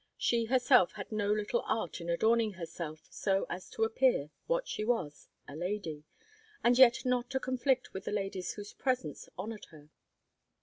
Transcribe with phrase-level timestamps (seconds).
[0.17, 4.83] She herself had no little art in adorning herself so as to appear, what she
[4.83, 6.05] was, a lady,
[6.63, 9.91] and yet not to conflict with the ladies whose presence honoured her.